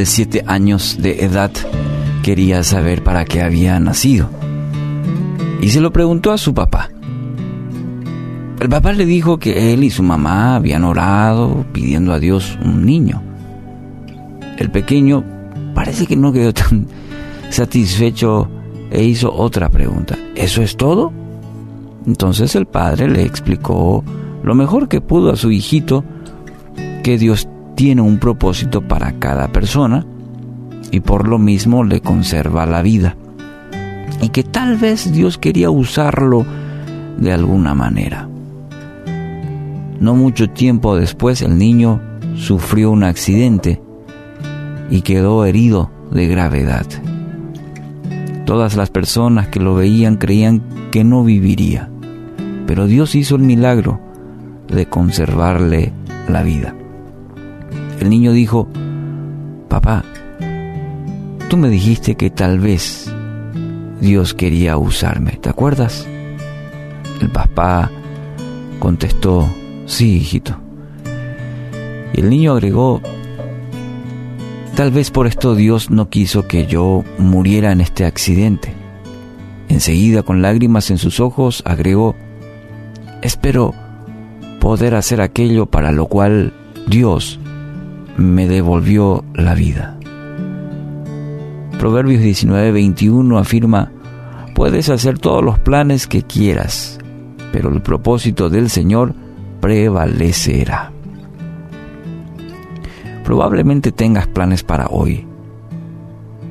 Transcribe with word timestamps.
de 0.00 0.06
siete 0.06 0.42
años 0.46 0.96
de 0.98 1.26
edad 1.26 1.50
quería 2.22 2.62
saber 2.62 3.04
para 3.04 3.26
qué 3.26 3.42
había 3.42 3.78
nacido. 3.80 4.30
Y 5.60 5.68
se 5.68 5.82
lo 5.82 5.92
preguntó 5.92 6.32
a 6.32 6.38
su 6.38 6.54
papá. 6.54 6.88
El 8.60 8.70
papá 8.70 8.94
le 8.94 9.04
dijo 9.04 9.38
que 9.38 9.74
él 9.74 9.84
y 9.84 9.90
su 9.90 10.02
mamá 10.02 10.56
habían 10.56 10.84
orado 10.84 11.66
pidiendo 11.74 12.14
a 12.14 12.18
Dios 12.18 12.58
un 12.64 12.86
niño. 12.86 13.22
El 14.56 14.70
pequeño 14.70 15.22
parece 15.74 16.06
que 16.06 16.16
no 16.16 16.32
quedó 16.32 16.54
tan 16.54 16.86
satisfecho 17.50 18.48
e 18.90 19.04
hizo 19.04 19.30
otra 19.30 19.68
pregunta. 19.68 20.16
¿Eso 20.34 20.62
es 20.62 20.78
todo? 20.78 21.12
Entonces 22.06 22.56
el 22.56 22.64
padre 22.64 23.06
le 23.06 23.22
explicó 23.22 24.02
lo 24.42 24.54
mejor 24.54 24.88
que 24.88 25.02
pudo 25.02 25.30
a 25.30 25.36
su 25.36 25.50
hijito 25.50 26.04
que 27.02 27.18
Dios 27.18 27.46
tiene 27.80 28.02
un 28.02 28.18
propósito 28.18 28.82
para 28.82 29.12
cada 29.12 29.48
persona 29.48 30.04
y 30.90 31.00
por 31.00 31.26
lo 31.26 31.38
mismo 31.38 31.82
le 31.82 32.02
conserva 32.02 32.66
la 32.66 32.82
vida. 32.82 33.16
Y 34.20 34.28
que 34.28 34.42
tal 34.42 34.76
vez 34.76 35.10
Dios 35.10 35.38
quería 35.38 35.70
usarlo 35.70 36.44
de 37.16 37.32
alguna 37.32 37.74
manera. 37.74 38.28
No 39.98 40.14
mucho 40.14 40.50
tiempo 40.50 40.94
después 40.94 41.40
el 41.40 41.56
niño 41.56 42.02
sufrió 42.36 42.90
un 42.90 43.02
accidente 43.02 43.80
y 44.90 45.00
quedó 45.00 45.46
herido 45.46 45.90
de 46.10 46.26
gravedad. 46.26 46.84
Todas 48.44 48.76
las 48.76 48.90
personas 48.90 49.48
que 49.48 49.58
lo 49.58 49.74
veían 49.74 50.16
creían 50.16 50.60
que 50.90 51.02
no 51.02 51.24
viviría, 51.24 51.88
pero 52.66 52.86
Dios 52.86 53.14
hizo 53.14 53.36
el 53.36 53.42
milagro 53.42 53.98
de 54.68 54.84
conservarle 54.84 55.94
la 56.28 56.42
vida. 56.42 56.74
El 58.00 58.10
niño 58.10 58.32
dijo, 58.32 58.68
papá, 59.68 60.04
tú 61.48 61.56
me 61.56 61.68
dijiste 61.68 62.16
que 62.16 62.30
tal 62.30 62.58
vez 62.58 63.12
Dios 64.00 64.34
quería 64.34 64.76
usarme, 64.76 65.32
¿te 65.32 65.50
acuerdas? 65.50 66.08
El 67.20 67.28
papá 67.28 67.90
contestó, 68.78 69.48
sí, 69.86 70.16
hijito. 70.16 70.56
Y 72.14 72.20
el 72.20 72.30
niño 72.30 72.52
agregó, 72.52 73.00
Tal 74.80 74.92
vez 74.92 75.10
por 75.10 75.26
esto 75.26 75.54
Dios 75.54 75.90
no 75.90 76.08
quiso 76.08 76.46
que 76.48 76.66
yo 76.66 77.04
muriera 77.18 77.70
en 77.70 77.82
este 77.82 78.06
accidente. 78.06 78.72
Enseguida, 79.68 80.22
con 80.22 80.40
lágrimas 80.40 80.90
en 80.90 80.96
sus 80.96 81.20
ojos, 81.20 81.62
agregó, 81.66 82.16
espero 83.20 83.74
poder 84.58 84.94
hacer 84.94 85.20
aquello 85.20 85.66
para 85.66 85.92
lo 85.92 86.06
cual 86.06 86.54
Dios 86.86 87.38
me 88.16 88.46
devolvió 88.46 89.24
la 89.34 89.54
vida. 89.54 89.98
Proverbios 91.78 92.20
19:21 92.22 93.38
afirma, 93.38 93.90
puedes 94.54 94.90
hacer 94.90 95.18
todos 95.18 95.42
los 95.42 95.58
planes 95.58 96.06
que 96.06 96.22
quieras, 96.22 96.98
pero 97.52 97.70
el 97.70 97.80
propósito 97.80 98.50
del 98.50 98.68
Señor 98.68 99.14
prevalecerá. 99.60 100.92
Probablemente 103.24 103.92
tengas 103.92 104.26
planes 104.26 104.62
para 104.62 104.88
hoy, 104.88 105.26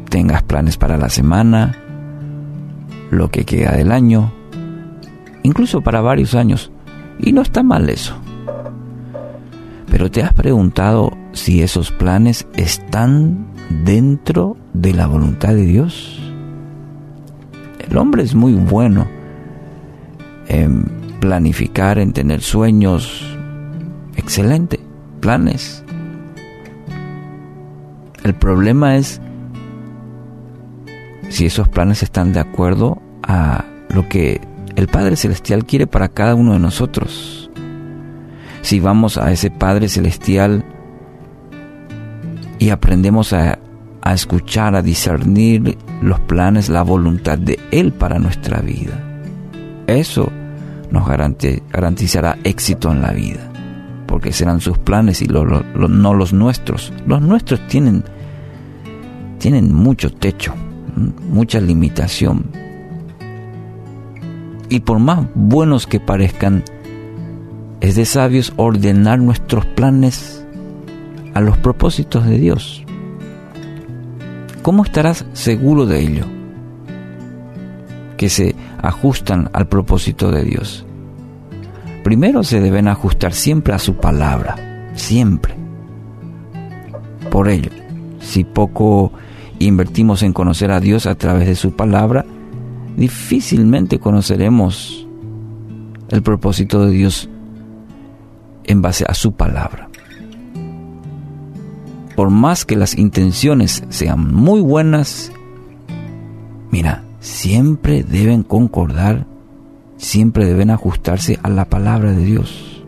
tengas 0.10 0.42
planes 0.44 0.78
para 0.78 0.98
la 0.98 1.10
semana, 1.10 1.76
lo 3.12 3.30
que 3.30 3.46
queda 3.46 3.74
del 3.74 3.92
año, 3.92 4.32
incluso 5.44 5.82
para 5.82 6.02
varios 6.02 6.36
años, 6.36 6.72
y 7.20 7.34
no 7.34 7.42
está 7.42 7.64
mal 7.64 7.90
eso. 7.90 8.16
Pero 9.92 10.10
te 10.10 10.24
has 10.24 10.34
preguntado 10.34 11.12
si 11.34 11.62
esos 11.62 11.92
planes 11.92 12.48
están 12.56 13.48
dentro 13.84 14.58
de 14.74 14.94
la 14.94 15.08
voluntad 15.08 15.50
de 15.50 15.66
Dios. 15.66 16.20
El 17.80 17.98
hombre 17.98 18.24
es 18.24 18.36
muy 18.36 18.54
bueno 18.54 19.08
en 20.48 20.86
planificar, 21.20 22.00
en 22.00 22.14
tener 22.14 22.42
sueños, 22.42 23.38
excelente, 24.16 24.80
planes, 25.20 25.84
el 28.24 28.36
problema 28.36 28.98
es 28.98 29.22
si 31.30 31.46
esos 31.46 31.68
planes 31.68 32.04
están 32.04 32.34
de 32.34 32.40
acuerdo 32.40 33.02
a 33.24 33.66
lo 33.90 34.08
que 34.10 34.42
el 34.76 34.88
Padre 34.88 35.16
Celestial 35.16 35.66
quiere 35.66 35.88
para 35.88 36.10
cada 36.10 36.36
uno 36.36 36.54
de 36.54 36.60
nosotros. 36.60 37.50
Si 38.62 38.80
vamos 38.80 39.18
a 39.18 39.32
ese 39.32 39.52
Padre 39.52 39.88
Celestial 39.88 40.64
y 42.60 42.70
aprendemos 42.70 43.34
a, 43.34 43.60
escuchar, 44.06 44.76
a 44.76 44.82
discernir 44.82 45.78
los 46.02 46.20
planes, 46.22 46.70
la 46.70 46.84
voluntad 46.84 47.38
de 47.38 47.60
Él 47.72 47.94
para 47.94 48.20
nuestra 48.20 48.60
vida. 48.60 49.02
Eso 49.88 50.32
nos 50.92 51.08
garantizará 51.08 52.38
éxito 52.44 52.92
en 52.92 53.02
la 53.02 53.12
vida, 53.12 53.52
porque 54.08 54.34
serán 54.34 54.62
sus 54.62 54.78
planes 54.78 55.22
y 55.22 55.28
no 55.28 56.14
los 56.14 56.34
nuestros. 56.34 56.94
Los 57.08 57.22
nuestros 57.22 57.66
tienen 57.68 58.04
tienen 59.40 59.74
mucho 59.74 60.12
techo, 60.12 60.54
mucha 61.32 61.60
limitación. 61.60 62.46
Y 64.70 64.82
por 64.82 65.00
más 65.00 65.26
buenos 65.34 65.88
que 65.88 66.00
parezcan, 66.00 66.64
es 67.82 67.96
de 67.96 68.06
sabios 68.06 68.54
ordenar 68.58 69.20
nuestros 69.20 69.66
planes 69.66 70.39
a 71.40 71.42
los 71.42 71.58
propósitos 71.58 72.26
de 72.26 72.38
Dios. 72.38 72.84
¿Cómo 74.62 74.84
estarás 74.84 75.26
seguro 75.32 75.86
de 75.86 76.02
ello? 76.02 76.26
Que 78.18 78.28
se 78.28 78.56
ajustan 78.82 79.50
al 79.54 79.70
propósito 79.70 80.32
de 80.32 80.44
Dios. 80.44 80.86
Primero 82.04 82.44
se 82.44 82.60
deben 82.60 82.90
ajustar 82.90 83.32
siempre 83.32 83.74
a 83.74 83.80
su 83.80 83.96
palabra, 83.96 84.58
siempre. 84.96 85.56
Por 87.32 87.48
ello, 87.48 87.72
si 88.20 88.44
poco 88.44 89.14
invertimos 89.60 90.24
en 90.24 90.34
conocer 90.34 90.72
a 90.72 90.82
Dios 90.82 91.06
a 91.06 91.16
través 91.16 91.48
de 91.48 91.56
su 91.56 91.72
palabra, 91.72 92.26
difícilmente 92.98 93.98
conoceremos 93.98 95.08
el 96.10 96.22
propósito 96.22 96.86
de 96.86 96.92
Dios 96.92 97.30
en 98.66 98.82
base 98.82 99.06
a 99.08 99.14
su 99.14 99.32
palabra. 99.32 99.89
Por 102.20 102.32
más 102.32 102.66
que 102.66 102.76
las 102.76 102.98
intenciones 102.98 103.82
sean 103.88 104.34
muy 104.34 104.60
buenas, 104.60 105.32
mira, 106.70 107.06
siempre 107.22 108.04
deben 108.04 108.44
concordar, 108.44 109.26
siempre 109.96 110.44
deben 110.44 110.70
ajustarse 110.70 111.40
a 111.44 111.50
la 111.50 111.64
palabra 111.64 112.12
de 112.12 112.26
Dios. 112.26 112.84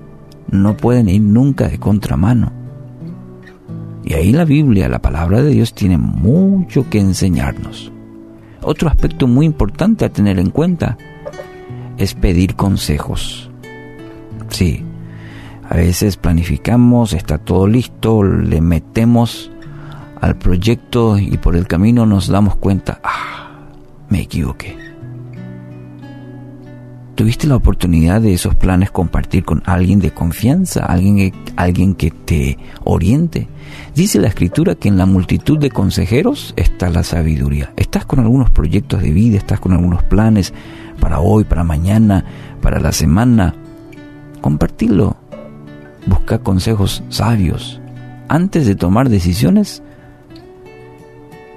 No 0.49 0.75
pueden 0.75 1.07
ir 1.07 1.21
nunca 1.21 1.69
de 1.69 1.79
contramano. 1.79 2.51
Y 4.03 4.15
ahí 4.15 4.33
la 4.33 4.43
Biblia, 4.43 4.89
la 4.89 4.99
palabra 4.99 5.41
de 5.41 5.51
Dios, 5.51 5.73
tiene 5.73 5.97
mucho 5.97 6.89
que 6.89 6.99
enseñarnos. 6.99 7.89
Otro 8.61 8.89
aspecto 8.89 9.27
muy 9.27 9.45
importante 9.45 10.03
a 10.03 10.11
tener 10.11 10.39
en 10.39 10.49
cuenta 10.49 10.97
es 11.97 12.15
pedir 12.15 12.57
consejos. 12.57 13.49
Sí, 14.49 14.83
a 15.71 15.77
veces 15.77 16.17
planificamos, 16.17 17.13
está 17.13 17.37
todo 17.37 17.66
listo, 17.66 18.23
le 18.23 18.59
metemos 18.59 19.49
al 20.19 20.37
proyecto 20.37 21.17
y 21.17 21.37
por 21.37 21.55
el 21.55 21.66
camino 21.66 22.05
nos 22.05 22.28
damos 22.28 22.57
cuenta, 22.57 22.99
ah, 23.05 23.51
me 24.09 24.19
equivoqué. 24.19 24.75
¿Tuviste 27.16 27.47
la 27.47 27.55
oportunidad 27.55 28.19
de 28.19 28.34
esos 28.34 28.53
planes 28.53 28.91
compartir 28.91 29.46
con 29.46 29.63
alguien 29.66 30.01
de 30.01 30.11
confianza, 30.11 30.85
alguien, 30.85 31.31
alguien 31.55 31.96
que 31.96 32.11
te 32.11 32.57
oriente? 32.84 33.47
Dice 33.96 34.19
la 34.19 34.28
escritura 34.28 34.75
que 34.75 34.90
en 34.90 34.97
la 34.97 35.05
multitud 35.05 35.57
de 35.57 35.69
consejeros 35.69 36.53
está 36.57 36.90
la 36.90 37.03
sabiduría. 37.03 37.72
Estás 37.78 38.05
con 38.05 38.19
algunos 38.19 38.49
proyectos 38.49 39.01
de 39.01 39.11
vida, 39.13 39.37
estás 39.37 39.61
con 39.61 39.72
algunos 39.72 40.03
planes 40.03 40.53
para 40.99 41.22
hoy, 41.22 41.46
para 41.46 41.63
mañana, 41.63 42.25
para 42.61 42.81
la 42.81 42.91
semana. 42.91 43.55
Compartirlo. 44.41 45.21
Busca 46.05 46.39
consejos 46.39 47.03
sabios. 47.09 47.79
Antes 48.27 48.65
de 48.65 48.75
tomar 48.75 49.09
decisiones, 49.09 49.83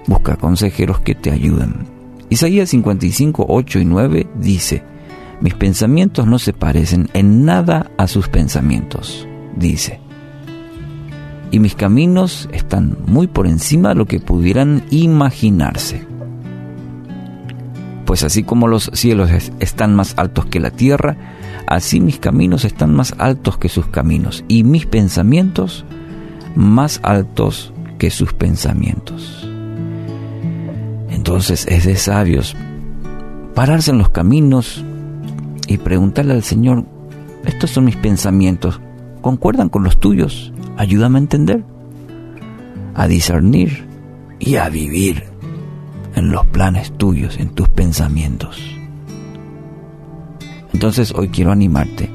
busca 0.07 0.37
consejeros 0.37 1.01
que 1.01 1.15
te 1.15 1.31
ayuden. 1.31 1.87
Isaías 2.31 2.71
55, 2.71 3.47
8 3.49 3.79
y 3.79 3.85
9 3.85 4.27
dice, 4.41 4.83
mis 5.41 5.55
pensamientos 5.55 6.27
no 6.27 6.39
se 6.39 6.53
parecen 6.53 7.09
en 7.13 7.45
nada 7.45 7.91
a 7.97 8.07
sus 8.07 8.29
pensamientos, 8.29 9.29
dice. 9.57 10.01
Y 11.51 11.59
mis 11.59 11.75
caminos 11.75 12.49
están 12.53 12.97
muy 13.07 13.27
por 13.27 13.47
encima 13.47 13.91
de 13.91 13.95
lo 13.95 14.07
que 14.07 14.21
pudieran 14.21 14.85
imaginarse. 14.91 16.07
Pues 18.07 18.25
así 18.25 18.43
como 18.43 18.69
los 18.69 18.91
cielos 18.95 19.31
están 19.61 19.95
más 19.95 20.15
altos 20.17 20.47
que 20.47 20.61
la 20.61 20.71
tierra, 20.71 21.17
así 21.67 22.01
mis 22.01 22.19
caminos 22.19 22.65
están 22.65 22.95
más 22.95 23.15
altos 23.19 23.59
que 23.59 23.69
sus 23.69 23.87
caminos, 23.87 24.45
y 24.49 24.65
mis 24.65 24.87
pensamientos 24.87 25.85
más 26.55 27.01
altos 27.03 27.73
que 27.99 28.11
sus 28.11 28.33
pensamientos. 28.33 29.49
Entonces 31.11 31.67
es 31.69 31.85
de 31.85 31.97
sabios 31.97 32.57
pararse 33.55 33.93
en 33.93 33.99
los 33.99 34.11
caminos 34.11 34.85
y 35.69 35.79
preguntarle 35.79 36.35
al 36.35 36.43
Señor, 36.43 36.85
estos 37.45 37.71
son 37.71 37.85
mis 37.85 37.97
pensamientos, 37.97 38.81
¿concuerdan 39.21 39.69
con 39.69 39.85
los 39.85 39.99
tuyos? 39.99 40.53
Ayúdame 40.77 41.19
a 41.19 41.23
entender, 41.23 41.65
a 42.95 43.07
discernir 43.07 43.87
y 44.39 44.57
a 44.57 44.69
vivir 44.69 45.25
en 46.15 46.31
los 46.31 46.47
planes 46.47 46.93
tuyos, 46.97 47.39
en 47.39 47.51
tus 47.51 47.69
pensamientos. 47.69 48.61
Entonces 50.75 51.15
hoy 51.17 51.29
quiero 51.29 51.53
animarte 51.53 52.11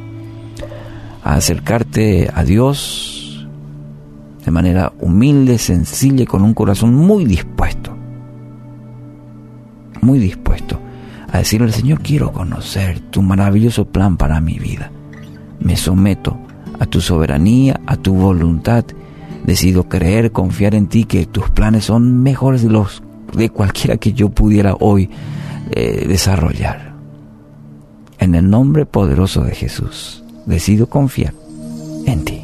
a 1.23 1.35
acercarte 1.35 2.29
a 2.31 2.44
Dios 2.44 3.47
de 4.45 4.51
manera 4.51 4.94
humilde, 5.00 5.57
sencilla 5.57 6.23
y 6.23 6.27
con 6.27 6.44
un 6.44 6.53
corazón 6.53 6.94
muy 6.94 7.25
dispuesto, 7.25 7.95
muy 10.01 10.19
dispuesto 10.19 10.79
a 11.31 11.38
decirle 11.39 11.67
al 11.67 11.73
Señor, 11.73 12.01
quiero 12.01 12.31
conocer 12.31 13.00
tu 13.00 13.21
maravilloso 13.21 13.85
plan 13.85 14.17
para 14.17 14.41
mi 14.41 14.59
vida. 14.59 14.91
Me 15.59 15.75
someto 15.75 16.38
a 16.79 16.85
tu 16.85 17.01
soberanía, 17.01 17.79
a 17.85 17.97
tu 17.97 18.13
voluntad. 18.13 18.85
Decido 19.45 19.88
creer, 19.88 20.31
confiar 20.31 20.75
en 20.75 20.88
ti, 20.88 21.05
que 21.05 21.25
tus 21.25 21.50
planes 21.50 21.85
son 21.85 22.21
mejores 22.23 22.63
de 22.63 22.69
los 22.69 23.03
de 23.33 23.50
cualquiera 23.50 23.97
que 23.97 24.13
yo 24.13 24.29
pudiera 24.29 24.75
hoy 24.79 25.09
eh, 25.71 26.05
desarrollar. 26.07 26.88
En 28.19 28.36
el 28.36 28.50
nombre 28.50 28.86
poderoso 28.86 29.44
de 29.44 29.56
Jesús, 29.56 30.24
decido 30.45 30.88
confiar 30.88 31.33
en 32.06 32.25
ti. 32.25 32.38